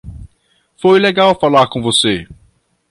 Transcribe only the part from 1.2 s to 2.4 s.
falar com você.